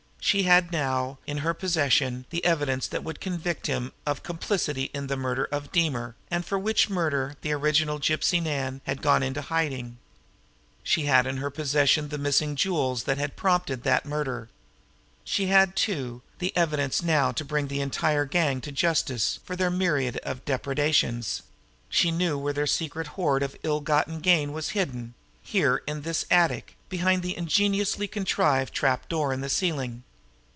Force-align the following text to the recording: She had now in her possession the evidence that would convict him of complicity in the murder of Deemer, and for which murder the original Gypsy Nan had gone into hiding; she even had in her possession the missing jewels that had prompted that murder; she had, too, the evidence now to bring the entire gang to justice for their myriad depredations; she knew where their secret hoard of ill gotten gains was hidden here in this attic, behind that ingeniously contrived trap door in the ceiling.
She 0.23 0.43
had 0.43 0.71
now 0.71 1.17
in 1.27 1.39
her 1.39 1.53
possession 1.53 2.25
the 2.29 2.45
evidence 2.45 2.87
that 2.87 3.03
would 3.03 3.19
convict 3.19 3.65
him 3.67 3.91
of 4.05 4.21
complicity 4.23 4.83
in 4.93 5.07
the 5.07 5.17
murder 5.17 5.43
of 5.51 5.71
Deemer, 5.73 6.15
and 6.29 6.45
for 6.45 6.57
which 6.59 6.89
murder 6.91 7.35
the 7.41 7.51
original 7.51 7.99
Gypsy 7.99 8.41
Nan 8.41 8.79
had 8.85 9.01
gone 9.01 9.23
into 9.23 9.41
hiding; 9.41 9.97
she 10.83 11.01
even 11.01 11.13
had 11.13 11.27
in 11.27 11.37
her 11.37 11.49
possession 11.49 12.07
the 12.09 12.17
missing 12.19 12.55
jewels 12.55 13.03
that 13.03 13.17
had 13.17 13.35
prompted 13.35 13.81
that 13.83 14.05
murder; 14.05 14.47
she 15.25 15.47
had, 15.47 15.75
too, 15.75 16.21
the 16.39 16.55
evidence 16.55 17.01
now 17.03 17.31
to 17.33 17.43
bring 17.43 17.67
the 17.67 17.81
entire 17.81 18.23
gang 18.25 18.61
to 18.61 18.71
justice 18.71 19.39
for 19.43 19.55
their 19.57 19.71
myriad 19.71 20.17
depredations; 20.45 21.41
she 21.89 22.09
knew 22.11 22.37
where 22.37 22.53
their 22.53 22.67
secret 22.67 23.07
hoard 23.07 23.41
of 23.43 23.57
ill 23.63 23.81
gotten 23.81 24.19
gains 24.21 24.51
was 24.53 24.69
hidden 24.69 25.13
here 25.43 25.81
in 25.87 26.03
this 26.03 26.23
attic, 26.31 26.77
behind 26.89 27.21
that 27.23 27.37
ingeniously 27.37 28.07
contrived 28.07 28.73
trap 28.73 29.09
door 29.09 29.33
in 29.33 29.41
the 29.41 29.49
ceiling. 29.49 30.03